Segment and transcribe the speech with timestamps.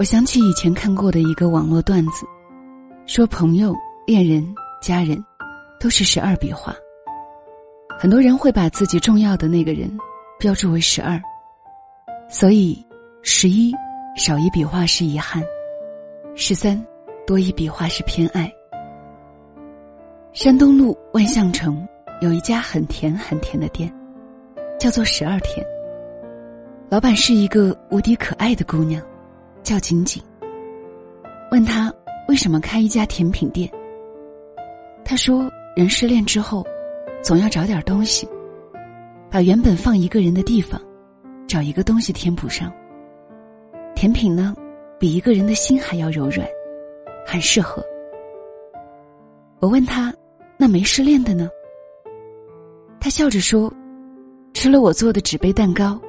[0.00, 2.24] 我想起以前看过的一个网络段子，
[3.04, 3.76] 说朋友、
[4.06, 4.42] 恋人、
[4.80, 5.22] 家人，
[5.78, 6.74] 都是十二笔画。
[7.98, 9.94] 很多人会把自己重要的那个人
[10.38, 11.20] 标注为十二，
[12.30, 12.82] 所以
[13.22, 13.74] 十一
[14.16, 15.42] 少一笔画是遗憾，
[16.34, 16.82] 十三
[17.26, 18.50] 多一笔画是偏爱。
[20.32, 21.86] 山东路万象城
[22.22, 23.92] 有一家很甜很甜的店，
[24.78, 25.62] 叫做十二甜。
[26.88, 29.04] 老板是一个无敌可爱的姑娘，
[29.62, 30.22] 叫景景。
[31.50, 31.92] 问他
[32.28, 33.70] 为什么开一家甜品店，
[35.04, 36.64] 他说：人失恋之后，
[37.22, 38.28] 总要找点东西，
[39.30, 40.80] 把原本放一个人的地方，
[41.48, 42.72] 找一个东西填补上。
[43.94, 44.54] 甜品呢，
[44.98, 46.46] 比一个人的心还要柔软，
[47.26, 47.84] 很适合。
[49.58, 50.14] 我问他
[50.56, 51.50] ：“那没失恋的呢？”
[52.98, 53.72] 他笑着说
[54.54, 56.00] ：“吃了我做的纸杯蛋糕。”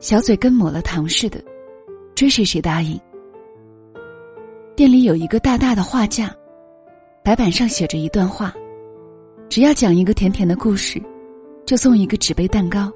[0.00, 1.40] 小嘴跟抹了糖似的，
[2.14, 3.00] 追谁谁答应。
[4.76, 6.34] 店里有一个大大的画架，
[7.22, 8.52] 白板上写着一段话：
[9.48, 11.02] 只要讲一个甜甜的故事，
[11.66, 12.92] 就送一个纸杯蛋糕。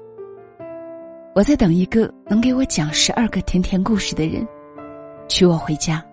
[1.35, 4.45] 我在等一个能给我讲十二个甜甜故事的人，
[5.27, 6.03] 娶我回家。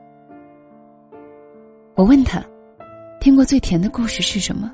[1.95, 2.45] 我问他，
[3.21, 4.71] 听过最甜的故事是什么？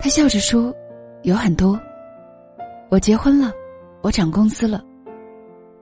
[0.00, 0.74] 他笑着说，
[1.22, 1.80] 有很多。
[2.90, 3.52] 我结婚了。
[4.02, 4.82] 我涨工资了，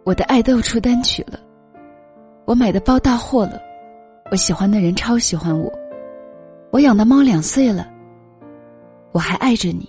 [0.08, 1.38] 我的爱豆出单曲了，
[2.46, 3.60] 我买的包到货了，
[4.30, 5.70] 我喜欢的人超喜欢我，
[6.72, 7.86] 我养的猫两岁了，
[9.12, 9.86] 我还爱着你，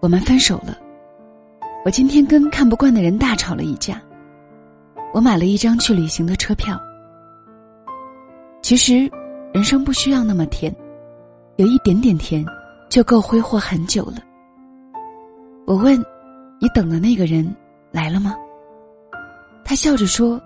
[0.00, 0.78] 我们分手了，
[1.84, 4.00] 我今天跟看不惯的人大吵了一架，
[5.12, 6.80] 我买了一张去旅行的车票。
[8.62, 9.10] 其实，
[9.52, 10.74] 人生不需要那么甜，
[11.56, 12.42] 有一点点甜，
[12.88, 14.22] 就够挥霍很久了。
[15.66, 16.02] 我问。
[16.60, 17.44] 你等的那个人
[17.90, 18.36] 来了吗？
[19.72, 20.38] 他笑着说：“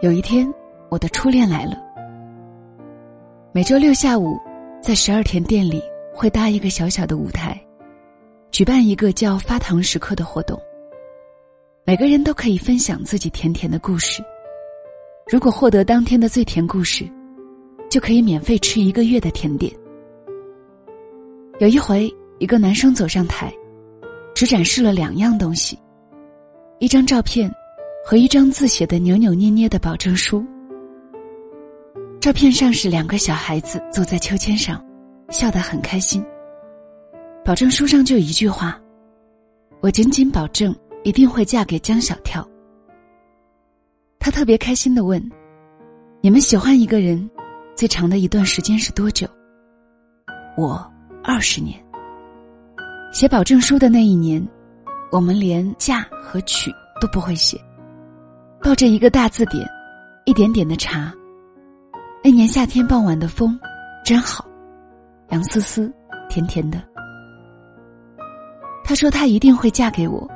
[0.00, 0.48] 有一天，
[0.90, 1.76] 我的初恋来了。
[3.50, 4.38] 每周六下午，
[4.80, 5.82] 在十二田店里
[6.14, 7.60] 会搭一个小小的舞台，
[8.52, 10.56] 举办一个叫‘发糖时刻’的活动。
[11.84, 14.22] 每个人都可以分享自己甜甜的故事。
[15.28, 17.04] 如果获得当天的最甜故事，
[17.90, 19.74] 就可以免费吃一个月的甜点。
[21.58, 23.52] 有一回，一个男生走上台。”
[24.32, 25.76] 只展示了两样东西，
[26.78, 27.52] 一张照片
[28.08, 30.42] 和一张字写的扭扭捏捏的保证书。
[32.18, 34.82] 照片上是两个小孩子坐在秋千上，
[35.28, 36.24] 笑得很开心。
[37.44, 38.80] 保证书上就一句话
[39.82, 40.74] ：“我仅仅保证
[41.04, 42.42] 一定会嫁给江小跳。”
[44.18, 45.22] 他特别开心的问
[46.22, 47.28] ：“你们喜欢一个人，
[47.76, 49.28] 最长的一段时间是多久？”
[50.56, 50.82] 我
[51.22, 51.78] 二十年。
[53.12, 54.42] 写保证书的那一年，
[55.12, 56.70] 我们连嫁和娶
[57.02, 57.60] 都不会写，
[58.62, 59.66] 抱着一个大字典，
[60.24, 61.12] 一点点的查。
[62.22, 63.58] 那年夏天傍晚的风，
[64.04, 64.44] 真好，
[65.28, 65.92] 凉丝丝，
[66.28, 66.82] 甜甜的。
[68.84, 70.28] 他说他一定会嫁给我，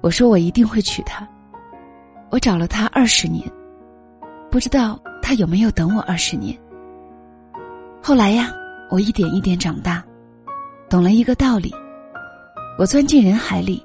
[0.00, 1.28] 我说我一定会娶她。
[2.30, 3.46] 我找了他二十年，
[4.50, 6.58] 不知道他有没有等我二十年。
[8.02, 8.50] 后来呀，
[8.90, 10.02] 我一点一点长大，
[10.88, 11.72] 懂了一个道理。
[12.78, 13.84] 我钻进人海里，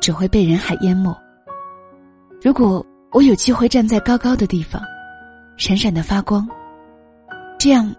[0.00, 1.14] 只会被人海淹没。
[2.40, 4.80] 如果我有机会站在高高的地方，
[5.56, 6.48] 闪闪的发光，
[7.58, 7.92] 这样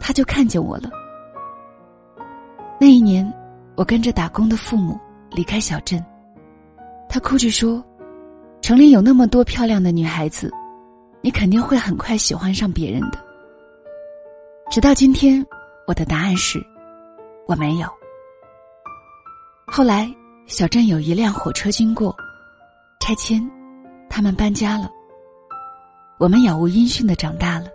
[0.00, 0.90] 他就看见我了。
[2.80, 3.30] 那一年，
[3.76, 4.98] 我跟着打工的父母
[5.32, 6.02] 离开小镇，
[7.10, 7.84] 他哭着说
[8.62, 10.50] ：“城里有那么多漂亮的女孩子，
[11.20, 13.18] 你肯定会很快喜欢上别人的。”
[14.72, 15.44] 直到今天，
[15.86, 16.58] 我的答案是：
[17.46, 17.88] 我没有。
[19.66, 20.10] 后来，
[20.46, 22.16] 小镇有一辆火车经过，
[22.98, 23.46] 拆迁，
[24.14, 24.88] 他们搬家了。
[26.20, 27.66] 我们杳无音讯的长大了。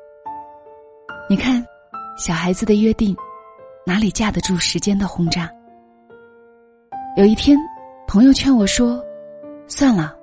[1.30, 1.62] 你看，
[2.18, 3.14] 小孩子的约定，
[3.86, 5.52] 哪里架得住时间的轰炸？
[7.18, 7.58] 有一天，
[8.08, 9.04] 朋友劝我说
[9.68, 10.16] ：“算了，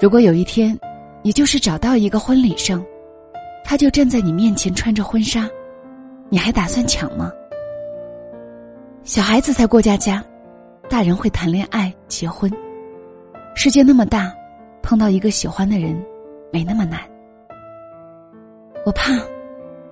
[0.00, 0.76] 如果有一天，
[1.22, 2.84] 你就是找到一个婚礼上，
[3.64, 5.48] 他就站在你面前穿着婚纱，
[6.28, 7.30] 你还打算抢吗？”
[9.04, 10.24] 小孩子才过家家。
[10.88, 12.50] 大人会谈恋爱、结婚，
[13.54, 14.34] 世界那么大，
[14.82, 16.00] 碰到一个喜欢的人，
[16.52, 17.00] 没那么难。
[18.84, 19.12] 我怕，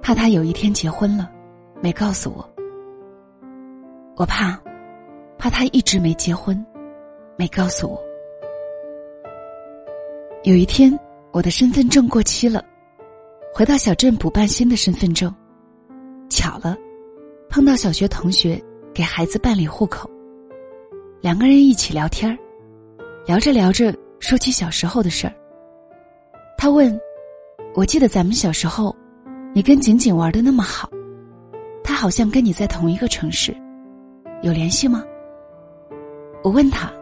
[0.00, 1.30] 怕他有一天结婚了，
[1.80, 2.48] 没告诉我。
[4.16, 4.58] 我怕，
[5.38, 6.64] 怕他一直没结婚，
[7.36, 8.00] 没告诉我。
[10.44, 10.98] 有一天，
[11.32, 12.64] 我的身份证过期了，
[13.54, 15.32] 回到小镇补办新的身份证，
[16.30, 16.76] 巧了，
[17.48, 18.60] 碰到小学同学
[18.94, 20.10] 给孩子办理户口。
[21.20, 22.36] 两个人一起聊天
[23.26, 25.32] 聊着聊着说起小时候的事儿。
[26.56, 26.98] 他问
[27.74, 28.94] ：“我记得咱们小时候，
[29.54, 30.90] 你跟景景玩的那么好，
[31.84, 33.54] 他好像跟你在同一个城市，
[34.42, 35.04] 有联系吗？
[36.42, 36.92] 我问他，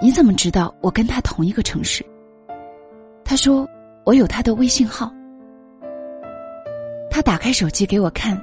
[0.00, 2.04] 你怎么知道我跟他同一个城市？
[3.24, 3.68] 他说
[4.04, 5.12] 我有他的微信号。
[7.10, 8.40] 他打开手机给我看，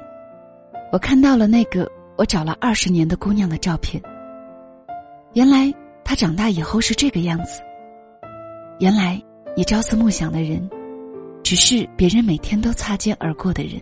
[0.91, 4.01] 我看到了那个我找了二十年的姑娘的照片。
[5.33, 5.73] 原来
[6.03, 7.61] 她长大以后是这个样子。
[8.79, 9.21] 原来
[9.55, 10.69] 你朝思暮想的人，
[11.41, 13.81] 只是别人每天都擦肩而过的人。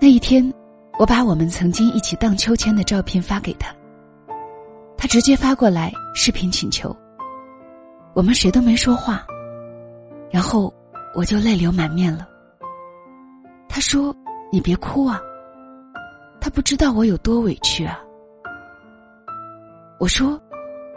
[0.00, 0.52] 那一天，
[0.98, 3.72] 我把我们曾经一起荡秋千的照片发给他，
[4.96, 6.94] 他直接发过来视频请求。
[8.14, 9.24] 我们谁都没说话，
[10.30, 10.74] 然后
[11.14, 12.28] 我就泪流满面了。
[13.68, 14.14] 他说
[14.50, 15.20] ：“你别哭啊。”
[16.40, 18.00] 他不知道我有多委屈啊。
[20.00, 20.40] 我说：“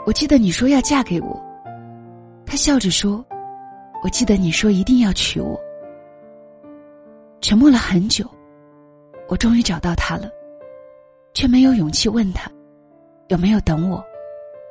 [0.05, 1.41] 我记得你说要嫁给我。”
[2.49, 3.23] 他笑着说
[4.01, 5.59] ：“我记得你说一定要娶我。”
[7.41, 8.25] 沉默了很久，
[9.27, 10.29] 我终于找到他了，
[11.33, 12.49] 却没有勇气问他
[13.27, 14.01] 有没有等我，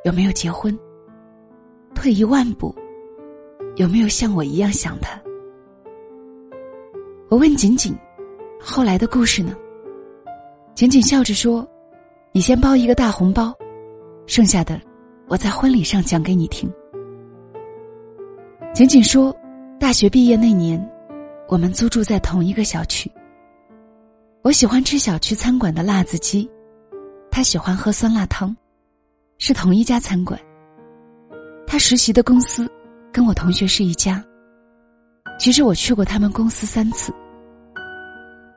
[0.04, 0.76] 有没有结婚。
[1.94, 2.74] 退一万步，
[3.76, 5.20] 有没有像我一样想他？
[7.28, 7.94] 我问仅仅，
[8.58, 9.54] 后来的故事呢？
[10.74, 11.66] 仅仅笑着说
[12.32, 13.54] ：“你先包一个大红包，
[14.26, 14.80] 剩下的
[15.28, 16.72] 我在婚礼上讲给你听。”
[18.76, 19.34] 仅仅说
[19.80, 20.78] ：“大学毕业那年，
[21.48, 23.10] 我们租住在同一个小区。
[24.42, 26.46] 我喜欢吃小区餐馆的辣子鸡，
[27.30, 28.54] 他喜欢喝酸辣汤，
[29.38, 30.38] 是同一家餐馆。
[31.66, 32.70] 他实习的公司
[33.10, 34.22] 跟我同学是一家。”
[35.40, 37.10] 其实我去过他们公司三次。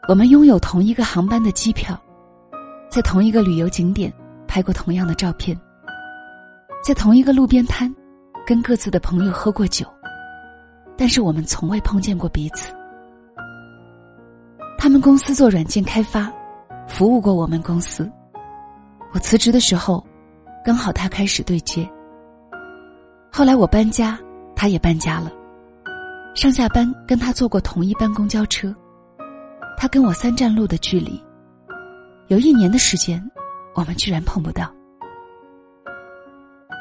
[0.09, 1.97] 我们拥有同一个航班的机票，
[2.89, 4.13] 在同一个旅游景点
[4.49, 5.57] 拍过同样的照片，
[6.83, 7.89] 在同一个路边摊
[8.45, 9.85] 跟各自的朋友喝过酒，
[10.99, 12.73] 但是我们从未碰见过彼此。
[14.77, 16.29] 他们公司做软件开发，
[16.89, 18.11] 服务过我们公司。
[19.13, 20.05] 我辞职的时候，
[20.63, 21.89] 刚好他开始对接。
[23.31, 24.19] 后来我搬家，
[24.57, 25.31] 他也搬家了。
[26.35, 28.75] 上下班跟他坐过同一班公交车，
[29.77, 31.23] 他跟我三站路的距离，
[32.27, 33.23] 有一年的时间，
[33.73, 34.69] 我们居然碰不到。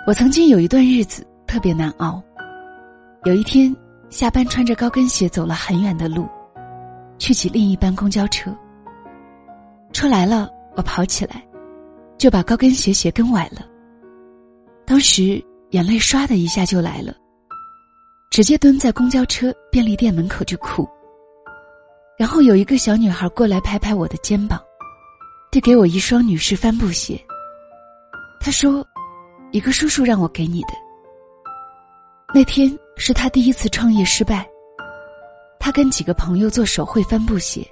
[0.09, 2.21] 我曾经有一段日子特别难熬，
[3.25, 3.75] 有一天
[4.11, 6.29] 下班穿着高跟鞋走了很远的路，
[7.19, 8.55] 去挤另一班公交车。
[9.93, 11.47] 车来了，我跑起来，
[12.17, 13.67] 就把高跟鞋鞋跟崴了。
[14.87, 17.15] 当时眼泪唰的一下就来了。
[18.31, 20.87] 直接蹲在公交车便利店门口就哭。
[22.19, 24.61] 然后有一个小女孩过来拍拍我的肩膀，
[25.51, 27.19] 递给我一双女士帆布鞋。
[28.39, 28.87] 她说
[29.51, 30.69] ：“一个叔叔让我给你的。”
[32.35, 34.47] 那天是他第一次创业失败，
[35.59, 37.65] 他跟几个朋友做手绘帆布鞋，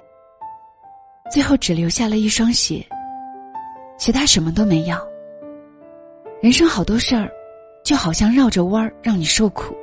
[1.29, 2.83] 最后只留下了一双鞋，
[3.99, 4.97] 其他什么都没要。
[6.41, 7.29] 人生好多事儿，
[7.83, 9.75] 就好像绕着弯儿让你受苦。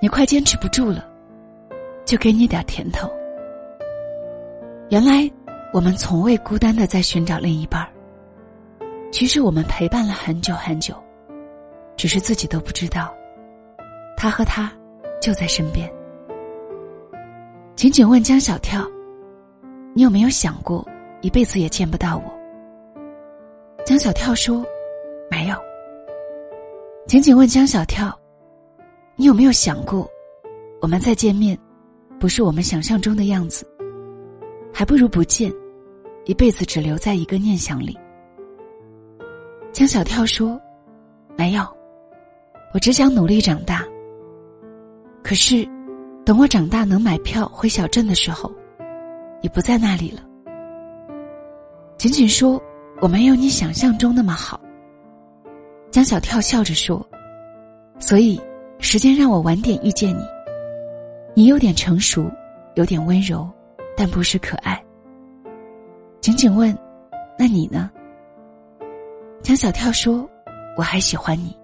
[0.00, 1.06] 你快坚持不住了，
[2.06, 3.08] 就给你点甜头。
[4.88, 5.30] 原来
[5.74, 7.92] 我们从未孤单的在寻找另一半儿，
[9.12, 10.94] 其实我们陪伴了很久很久，
[11.96, 13.14] 只是自己都不知道，
[14.18, 14.72] 他和他
[15.22, 15.88] 就在身边。
[17.76, 18.84] 仅仅问江小跳
[19.94, 20.84] ：“你有没有想过
[21.20, 22.24] 一辈子也见不到我？”
[23.86, 24.66] 江小跳说
[25.30, 25.56] ：“没有。”
[27.06, 28.12] 仅仅问江小跳。
[29.14, 30.08] 你有没有想过，
[30.80, 31.58] 我们再见面，
[32.20, 33.66] 不是我们想象中的样子，
[34.72, 35.52] 还不如不见，
[36.24, 37.98] 一辈子只留在一个念想里。
[39.72, 40.60] 江小跳说
[41.36, 41.62] ：“没有，
[42.74, 43.84] 我只想努力长大。
[45.28, 45.68] 可是，
[46.24, 48.50] 等我长大能买票回小镇的时候，
[49.42, 50.22] 你不在那里了。”
[51.98, 52.58] 仅仅说
[53.02, 54.58] ：“我没有你想象中那么好。”
[55.92, 57.06] 江小跳笑着说
[58.00, 58.40] ：“所以。”
[58.80, 60.22] 时间让我晚点遇见你，
[61.34, 62.30] 你有点成熟，
[62.76, 63.46] 有点温柔，
[63.96, 64.80] 但不是可爱。
[66.20, 66.74] 仅仅问
[67.36, 67.90] ：“那你呢？”
[69.42, 70.26] 江小跳说
[70.78, 71.54] ：“我还喜欢你。”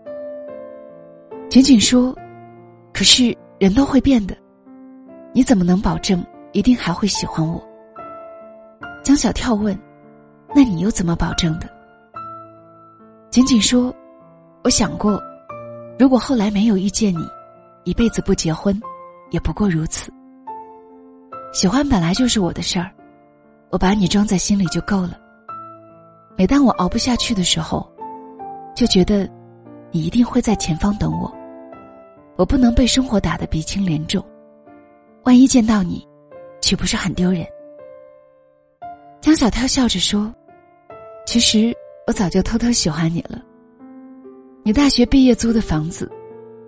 [1.48, 2.12] 仅仅说
[2.92, 4.36] ：“可是人都会变的，
[5.32, 7.62] 你怎么能保证一定还会喜欢我？”
[9.02, 9.78] 江小跳问
[10.54, 11.68] ：“那你又怎么保证的？”
[13.30, 13.94] 仅仅说
[14.64, 15.20] ：“我想过。”
[15.98, 17.24] 如果后来没有遇见你，
[17.84, 18.80] 一辈子不结婚，
[19.30, 20.12] 也不过如此。
[21.52, 22.90] 喜欢本来就是我的事儿，
[23.70, 25.16] 我把你装在心里就够了。
[26.36, 27.88] 每当我熬不下去的时候，
[28.74, 29.28] 就觉得
[29.92, 31.32] 你一定会在前方等我。
[32.36, 34.24] 我不能被生活打得鼻青脸肿，
[35.24, 36.06] 万一见到你，
[36.60, 37.46] 岂不是很丢人？”
[39.20, 40.34] 江小跳笑着说
[41.26, 41.74] ：“其实
[42.06, 43.42] 我早就偷偷喜欢你了。
[44.62, 46.10] 你大学毕业租的房子，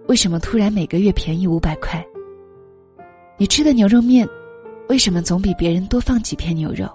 [0.07, 2.05] 为什么突然每个月便宜五百块？
[3.37, 4.27] 你吃的牛肉面，
[4.89, 6.89] 为什么总比别人多放几片牛肉？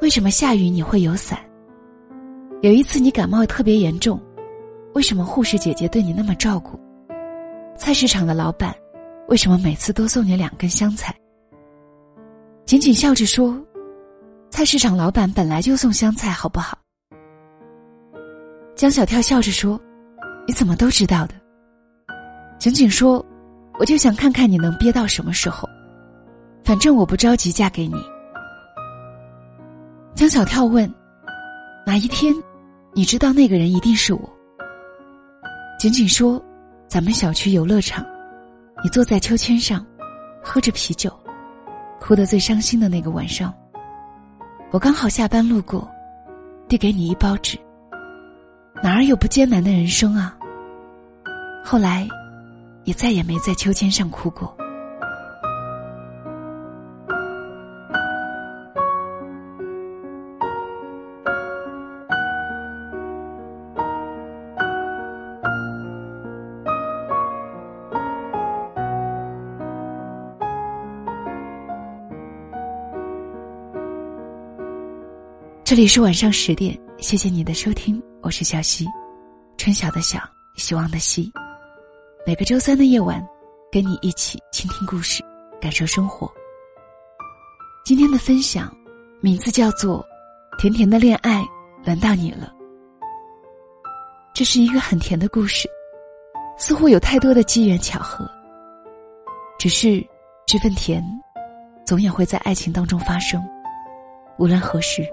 [0.00, 1.38] 为什么下雨你会有伞？
[2.62, 4.20] 有一次你感冒特别严重，
[4.94, 6.80] 为什么护士姐姐对你那么照顾？
[7.78, 8.74] 菜市场的老板，
[9.28, 11.14] 为什么每次都送你两根香菜？”
[12.66, 13.58] 仅仅笑着说。
[14.50, 16.76] 菜市场老板本来就送香菜，好不好？
[18.74, 19.78] 江小跳笑着说
[20.48, 21.34] ：“你怎么都知道的？”
[22.58, 23.24] 仅仅说
[23.78, 25.68] ：“我就想看看你能憋到什么时候，
[26.64, 27.94] 反正我不着急嫁给你。”
[30.16, 30.90] 江小跳问
[31.86, 32.34] ：“哪一天，
[32.94, 34.32] 你知道那个人一定是我？”
[35.78, 36.42] 仅仅说
[36.88, 38.02] ：“咱们小区游乐场，
[38.82, 39.84] 你坐在秋千上，
[40.42, 41.12] 喝着啤酒，
[42.00, 43.52] 哭得最伤心的那个晚上。”
[44.72, 45.86] 我刚好下班路过，
[46.66, 47.58] 递给你一包纸。
[48.82, 50.34] 哪儿有不艰难的人生啊？
[51.62, 52.08] 后来，
[52.84, 54.56] 也再也没在秋千上哭过。
[75.68, 78.86] 这里是晚上十点，谢谢你的收听，我是小溪，
[79.58, 80.18] 春晓的晓，
[80.56, 81.30] 希望的希。
[82.24, 83.22] 每个周三的夜晚，
[83.70, 85.22] 跟你一起倾听故事，
[85.60, 86.26] 感受生活。
[87.84, 88.74] 今天的分享
[89.20, 90.02] 名字叫做
[90.58, 91.44] 《甜甜的恋爱
[91.84, 92.46] 轮到你了》。
[94.32, 95.68] 这是一个很甜的故事，
[96.56, 98.26] 似乎有太多的机缘巧合。
[99.58, 100.02] 只是
[100.46, 101.04] 这份甜，
[101.84, 103.46] 总也会在爱情当中发生，
[104.38, 105.06] 无论何时。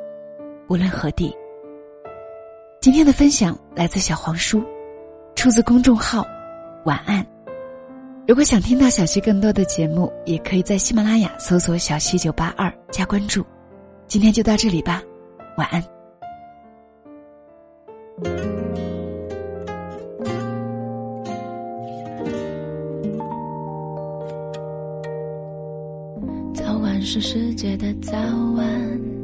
[0.68, 1.36] 无论何地。
[2.82, 4.64] 今天的分享来自小黄书，
[5.36, 6.26] 出自公众号
[6.86, 7.26] “晚安”。
[8.28, 13.46] 如果想听到小溪更多的节目，也可以在喜马拉雅搜索“小溪九八二”加关注。
[14.08, 15.02] 今天就到这里吧，
[15.58, 15.84] 晚安。
[26.54, 28.18] 早晚是世界的早
[28.56, 29.15] 晚。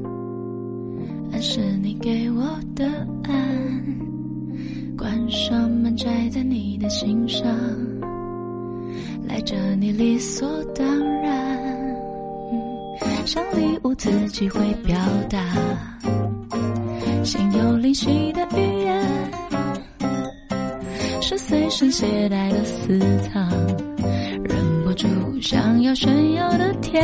[1.40, 2.44] 是你给我
[2.76, 2.86] 的
[3.24, 3.34] 爱，
[4.98, 7.44] 关上门摘在你的心上，
[9.28, 10.86] 赖着你理所当
[11.22, 11.60] 然，
[13.26, 14.98] 像礼物自己会表
[15.30, 15.40] 达，
[17.24, 19.04] 心有灵犀的语言，
[21.22, 23.50] 是随身携带的私藏，
[24.44, 25.08] 忍不住
[25.42, 27.02] 想要炫耀的甜。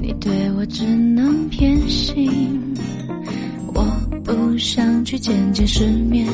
[0.00, 2.74] 你对我只能偏心。
[3.74, 3.84] 我
[4.24, 6.26] 不想去见见世面，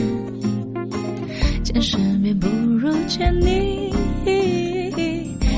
[1.63, 3.93] 见世面不如见你。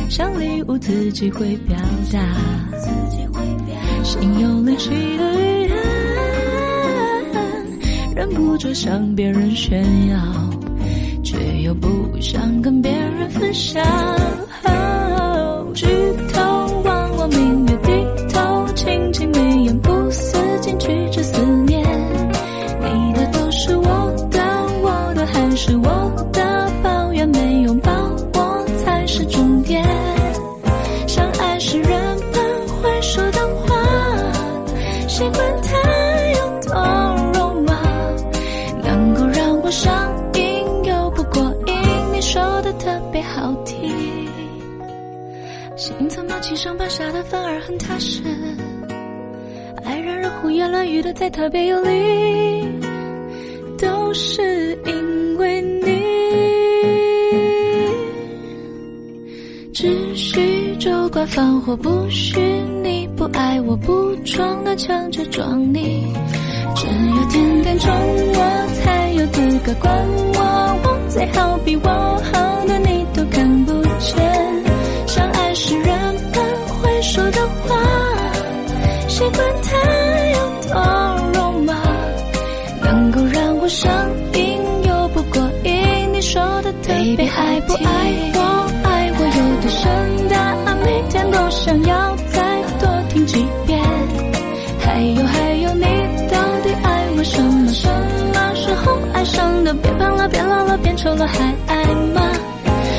[0.09, 1.77] 像礼物自己会表
[2.13, 2.21] 达，
[4.05, 4.95] 心有灵犀的
[5.41, 5.73] 语言，
[8.15, 10.17] 忍不住向别人炫耀，
[11.25, 11.89] 却又不
[12.21, 13.83] 想跟别人分享。
[35.15, 35.71] 话，习惯它
[36.33, 36.75] 有多
[37.39, 37.73] 肉麻，
[38.83, 41.75] 能够让我上瘾又不过瘾。
[42.13, 43.93] 你说的特别好听。
[45.77, 48.23] 心怎么七上八下的，反而很踏实。
[49.85, 52.65] 爱让人胡言乱语的再特别有力，
[53.79, 56.03] 都是因为你。
[59.73, 62.41] 只需州官放火，不许
[63.61, 66.13] 我，不装的强制装你。
[66.75, 69.93] 只有天天宠我，才有资格管
[70.35, 70.41] 我。
[70.83, 71.89] 我最好比我
[72.33, 74.17] 好的你都看不见。
[75.07, 76.43] 相爱是人们
[76.81, 77.77] 会说的话，
[79.09, 79.77] 习惯它
[80.35, 80.39] 有
[80.73, 80.75] 多
[81.33, 81.75] 肉麻，
[82.83, 83.91] 能够让我上
[84.35, 84.59] 瘾
[84.89, 86.13] 又不过瘾。
[86.13, 88.39] 你说的特别爱不爱我，
[88.83, 90.35] 爱我有多深大，
[90.85, 92.24] 每天都想要。
[94.95, 95.85] 还有还有，你
[96.31, 97.67] 到底爱我什么？
[97.73, 97.91] 什
[98.33, 99.75] 么时候爱上的？
[99.75, 101.85] 变胖了，变老了，变丑了，还爱
[102.15, 102.23] 吗？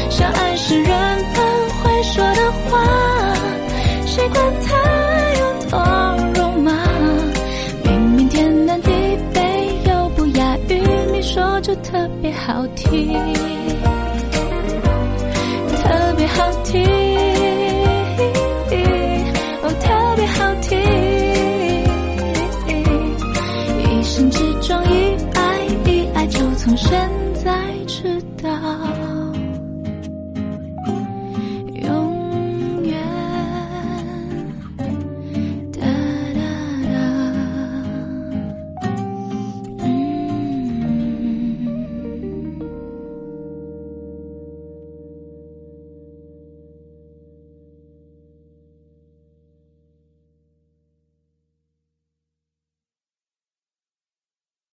[0.10, 1.38] 相爱是人们
[1.80, 2.84] 会说的话，
[4.06, 4.76] 习惯它
[5.40, 5.80] 有多
[6.36, 6.74] 肉麻。
[7.86, 8.92] 明明天南地
[9.34, 10.82] 北又不亚于
[11.14, 13.14] 你说就特别好听，
[15.78, 16.84] 特别好听，
[24.16, 27.25] 情之中，一爱一爱就从深。